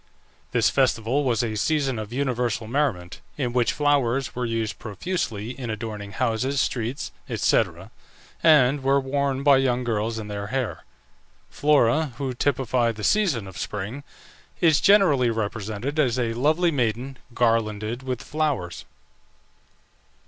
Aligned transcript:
This 0.51 0.67
festival 0.71 1.23
was 1.23 1.43
a 1.43 1.53
season 1.55 1.99
of 1.99 2.11
universal 2.11 2.65
merriment, 2.65 3.21
in 3.37 3.53
which 3.53 3.71
flowers 3.71 4.33
were 4.35 4.47
used 4.47 4.79
profusely 4.79 5.51
in 5.51 5.69
adorning 5.69 6.13
houses, 6.13 6.59
streets, 6.59 7.11
&c., 7.35 7.61
and 8.41 8.81
were 8.81 8.99
worn 8.99 9.43
by 9.43 9.57
young 9.57 9.83
girls 9.83 10.17
in 10.17 10.27
their 10.27 10.47
hair. 10.47 10.85
Flora, 11.51 12.13
who 12.17 12.33
typified 12.33 12.95
the 12.95 13.03
season 13.03 13.45
of 13.45 13.59
Spring, 13.59 14.03
is 14.59 14.81
generally 14.81 15.29
represented 15.29 15.99
as 15.99 16.17
a 16.17 16.33
lovely 16.33 16.71
maiden, 16.71 17.17
garlanded 17.35 18.01
with 18.01 18.23
flowers. 18.23 18.85